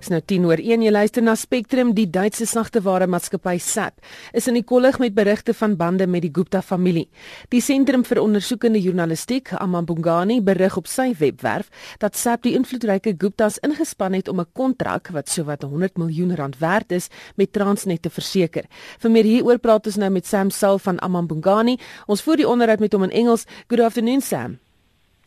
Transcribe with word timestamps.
Dis 0.00 0.08
nou 0.08 0.22
10 0.24 0.46
oor 0.48 0.60
1 0.64 0.80
jy 0.80 0.90
luister 0.94 1.20
na 1.20 1.34
Spectrum 1.36 1.90
die 1.92 2.06
Duitse 2.08 2.46
sagteware 2.48 3.04
maatskappy 3.10 3.58
SAP 3.60 3.98
is 4.32 4.46
in 4.48 4.56
die 4.56 4.64
kollig 4.64 4.96
met 5.02 5.12
berigte 5.12 5.52
van 5.52 5.74
bande 5.76 6.06
met 6.08 6.24
die 6.24 6.30
Gupta 6.32 6.62
familie. 6.64 7.10
Die 7.52 7.60
sentrum 7.60 8.06
vir 8.08 8.22
ondersoekende 8.22 8.80
journalistiek 8.80 9.52
Amambungani 9.60 10.38
berig 10.40 10.78
op 10.80 10.88
sy 10.88 11.10
webwerf 11.18 11.68
dat 12.00 12.16
SAP 12.16 12.48
die 12.48 12.54
invloedryke 12.56 13.12
Guptas 13.12 13.60
ingespan 13.60 14.16
het 14.16 14.32
om 14.32 14.40
'n 14.40 14.48
kontrak 14.56 15.12
wat 15.12 15.28
sowat 15.28 15.68
100 15.68 15.98
miljoen 15.98 16.34
rand 16.34 16.56
werd 16.58 16.92
is 16.92 17.10
met 17.36 17.52
Transnet 17.52 18.02
te 18.02 18.10
verseker. 18.10 18.64
Vir 18.98 19.10
meer 19.10 19.24
hieroor 19.24 19.58
praat 19.58 19.86
ons 19.86 19.96
nou 19.96 20.10
met 20.10 20.26
Sam 20.26 20.50
Sal 20.50 20.78
van 20.78 20.98
Amambungani. 21.00 21.78
Ons 22.06 22.22
voer 22.22 22.36
die 22.36 22.48
onderhoud 22.48 22.80
met 22.80 22.92
hom 22.92 23.02
in 23.02 23.10
Engels. 23.10 23.44
Good 23.68 23.80
afternoon 23.80 24.20
Sam. 24.22 24.69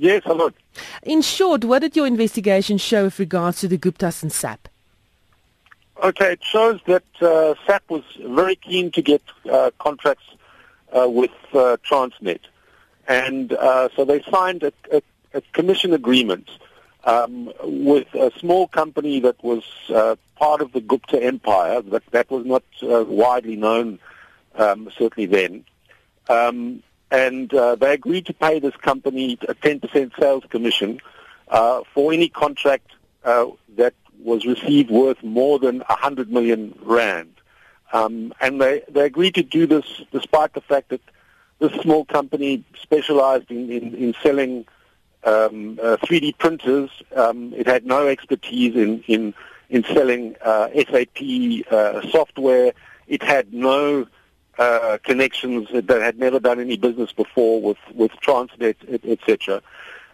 Yes, 0.00 0.22
hello. 0.24 0.50
In 1.02 1.22
short, 1.22 1.64
what 1.64 1.80
did 1.80 1.96
your 1.96 2.06
investigation 2.06 2.78
show 2.78 3.04
with 3.04 3.18
regards 3.18 3.58
to 3.60 3.68
the 3.68 3.76
Guptas 3.76 4.22
and 4.22 4.32
SAP? 4.32 4.68
Okay, 6.04 6.34
it 6.34 6.44
shows 6.44 6.80
that 6.86 7.02
uh, 7.20 7.54
SAP 7.66 7.82
was 7.90 8.04
very 8.24 8.54
keen 8.54 8.92
to 8.92 9.02
get 9.02 9.22
uh, 9.50 9.72
contracts 9.80 10.22
uh, 10.96 11.08
with 11.08 11.32
uh, 11.52 11.78
Transnet. 11.84 12.38
And 13.08 13.52
uh, 13.52 13.88
so 13.96 14.04
they 14.04 14.22
signed 14.22 14.62
a, 14.62 14.72
a, 14.92 15.02
a 15.34 15.40
commission 15.52 15.92
agreement 15.92 16.48
um, 17.02 17.52
with 17.64 18.06
a 18.14 18.30
small 18.38 18.68
company 18.68 19.18
that 19.18 19.42
was 19.42 19.64
uh, 19.92 20.14
part 20.36 20.60
of 20.60 20.70
the 20.70 20.80
Gupta 20.80 21.20
empire, 21.20 21.82
but 21.82 22.04
that 22.12 22.30
was 22.30 22.46
not 22.46 22.62
widely 22.80 23.56
known 23.56 23.98
um, 24.54 24.90
certainly 24.96 25.26
then. 25.26 25.64
Um, 26.28 26.84
and 27.10 27.52
uh, 27.54 27.74
they 27.76 27.94
agreed 27.94 28.26
to 28.26 28.34
pay 28.34 28.58
this 28.58 28.76
company 28.76 29.38
a 29.48 29.54
10% 29.54 30.12
sales 30.20 30.44
commission 30.50 31.00
uh, 31.48 31.82
for 31.94 32.12
any 32.12 32.28
contract 32.28 32.90
uh, 33.24 33.46
that 33.76 33.94
was 34.20 34.44
received 34.44 34.90
worth 34.90 35.22
more 35.22 35.58
than 35.58 35.78
100 35.78 36.30
million 36.30 36.78
rand. 36.82 37.32
Um, 37.92 38.34
and 38.40 38.60
they, 38.60 38.82
they 38.88 39.06
agreed 39.06 39.34
to 39.36 39.42
do 39.42 39.66
this 39.66 40.02
despite 40.12 40.52
the 40.52 40.60
fact 40.60 40.90
that 40.90 41.00
this 41.58 41.72
small 41.80 42.04
company 42.04 42.64
specialized 42.80 43.50
in, 43.50 43.70
in, 43.70 43.94
in 43.94 44.14
selling 44.22 44.66
um, 45.24 45.78
uh, 45.82 45.96
3D 45.96 46.38
printers. 46.38 46.90
Um, 47.16 47.52
it 47.54 47.66
had 47.66 47.86
no 47.86 48.06
expertise 48.06 48.76
in, 48.76 49.02
in, 49.08 49.34
in 49.70 49.84
selling 49.84 50.36
uh, 50.42 50.68
SAP 50.74 51.22
uh, 51.70 52.08
software. 52.10 52.72
It 53.06 53.22
had 53.22 53.52
no 53.52 54.06
uh, 54.58 54.98
connections 55.04 55.68
that 55.72 55.88
had 55.88 56.18
never 56.18 56.40
done 56.40 56.60
any 56.60 56.76
business 56.76 57.12
before 57.12 57.62
with, 57.62 57.78
with 57.94 58.10
Transnet, 58.22 58.76
etc. 59.04 59.62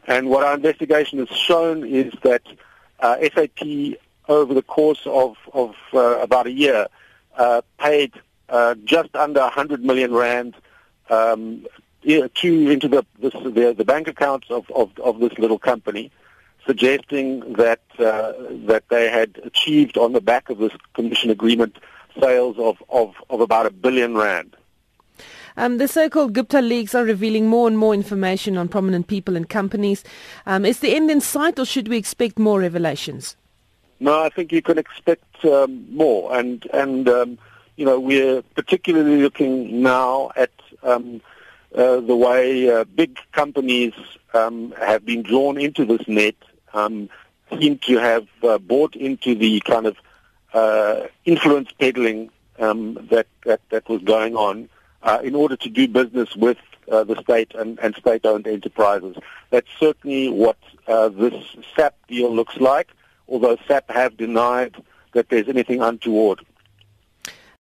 And 0.06 0.28
what 0.28 0.44
our 0.44 0.54
investigation 0.54 1.18
has 1.18 1.28
shown 1.36 1.86
is 1.86 2.12
that 2.22 2.42
uh, 3.00 3.16
SAP, 3.34 3.98
over 4.28 4.54
the 4.54 4.62
course 4.62 5.00
of, 5.06 5.36
of 5.52 5.74
uh, 5.92 6.18
about 6.20 6.46
a 6.46 6.50
year, 6.50 6.86
uh, 7.36 7.62
paid 7.78 8.12
uh, 8.48 8.74
just 8.84 9.14
under 9.16 9.40
100 9.40 9.82
million 9.82 10.12
rand 10.12 10.54
um, 11.10 11.66
to 12.02 12.70
into 12.70 12.88
the, 12.88 13.04
this, 13.18 13.32
the, 13.32 13.74
the 13.76 13.84
bank 13.84 14.08
accounts 14.08 14.50
of, 14.50 14.70
of, 14.70 14.90
of 14.98 15.20
this 15.20 15.32
little 15.38 15.58
company, 15.58 16.12
suggesting 16.66 17.54
that 17.54 17.80
uh, 17.98 18.32
that 18.66 18.84
they 18.90 19.10
had 19.10 19.40
achieved 19.42 19.96
on 19.96 20.12
the 20.12 20.20
back 20.20 20.50
of 20.50 20.58
this 20.58 20.72
commission 20.92 21.30
agreement 21.30 21.78
sales 22.20 22.56
of, 22.58 22.82
of, 22.88 23.14
of 23.30 23.40
about 23.40 23.66
a 23.66 23.70
billion 23.70 24.16
rand. 24.16 24.56
Um, 25.56 25.78
the 25.78 25.86
so-called 25.86 26.32
Gupta 26.32 26.60
leaks 26.60 26.94
are 26.94 27.04
revealing 27.04 27.46
more 27.46 27.68
and 27.68 27.78
more 27.78 27.94
information 27.94 28.56
on 28.56 28.68
prominent 28.68 29.06
people 29.06 29.36
and 29.36 29.48
companies. 29.48 30.02
Um, 30.46 30.64
is 30.64 30.80
the 30.80 30.94
end 30.94 31.10
in 31.10 31.20
sight, 31.20 31.58
or 31.58 31.64
should 31.64 31.86
we 31.86 31.96
expect 31.96 32.38
more 32.38 32.60
revelations? 32.60 33.36
No, 34.00 34.20
I 34.20 34.30
think 34.30 34.50
you 34.50 34.62
can 34.62 34.78
expect 34.78 35.44
um, 35.44 35.86
more, 35.94 36.36
and 36.36 36.66
and 36.74 37.08
um, 37.08 37.38
you 37.76 37.84
know 37.84 38.00
we're 38.00 38.42
particularly 38.56 39.22
looking 39.22 39.80
now 39.80 40.32
at 40.34 40.50
um, 40.82 41.20
uh, 41.76 42.00
the 42.00 42.16
way 42.16 42.68
uh, 42.68 42.84
big 42.84 43.18
companies 43.30 43.92
um, 44.34 44.74
have 44.78 45.06
been 45.06 45.22
drawn 45.22 45.56
into 45.56 45.84
this 45.84 46.06
net, 46.08 46.34
seem 47.60 47.78
to 47.78 47.98
have 47.98 48.26
uh, 48.42 48.58
bought 48.58 48.96
into 48.96 49.36
the 49.36 49.60
kind 49.60 49.86
of 49.86 49.96
uh, 50.54 51.08
influence 51.24 51.70
peddling 51.78 52.30
um, 52.58 52.94
that, 53.10 53.26
that, 53.44 53.60
that 53.70 53.88
was 53.88 54.00
going 54.02 54.36
on 54.36 54.68
uh, 55.02 55.20
in 55.22 55.34
order 55.34 55.56
to 55.56 55.68
do 55.68 55.86
business 55.86 56.34
with 56.34 56.58
uh, 56.90 57.04
the 57.04 57.20
state 57.20 57.54
and, 57.54 57.78
and 57.80 57.94
state-owned 57.96 58.46
enterprises. 58.46 59.16
That's 59.50 59.68
certainly 59.78 60.30
what 60.30 60.56
uh, 60.86 61.08
this 61.08 61.34
SAP 61.76 61.94
deal 62.08 62.34
looks 62.34 62.56
like, 62.56 62.88
although 63.28 63.58
SAP 63.66 63.90
have 63.90 64.16
denied 64.16 64.76
that 65.12 65.28
there's 65.28 65.48
anything 65.48 65.82
untoward. 65.82 66.44